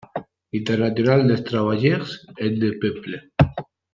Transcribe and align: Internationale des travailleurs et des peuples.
Internationale 0.55 1.27
des 1.27 1.43
travailleurs 1.43 2.09
et 2.39 2.49
des 2.49 2.71
peuples. 2.79 3.29